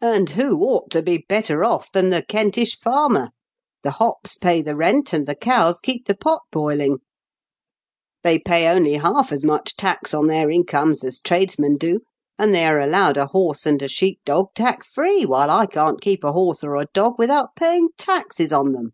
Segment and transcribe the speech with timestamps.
[0.00, 2.80] And who ought to be better ofi 138 IN KENT WITH OHAELES DICKENS.
[2.82, 3.30] than the Kentish farmer?
[3.84, 6.98] The hops pay the rent, and the cows keep the pot boiling;
[8.24, 12.00] they pay only half as much tax on their incomes as tradesmen do,
[12.36, 16.00] and they are allowed a horse and a she'p dog tax free, while I can't
[16.00, 18.90] keep a horse or a dog without paying taxes on them.